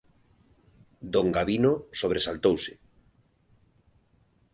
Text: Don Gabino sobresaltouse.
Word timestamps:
Don 1.15 1.27
Gabino 1.35 1.73
sobresaltouse. 2.01 2.73